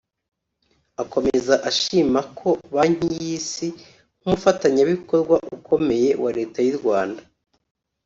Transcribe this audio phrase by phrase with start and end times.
[1.03, 3.67] Akomeza ashima ko Banki y’Isi
[4.19, 7.21] nk’umufatanyabikorwa ukomeye wa Leta y’u Rwanda